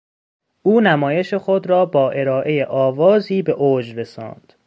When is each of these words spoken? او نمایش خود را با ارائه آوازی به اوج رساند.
او 0.63 0.81
نمایش 0.81 1.33
خود 1.33 1.67
را 1.67 1.85
با 1.85 2.11
ارائه 2.11 2.65
آوازی 2.65 3.41
به 3.41 3.51
اوج 3.51 3.95
رساند. 3.99 4.53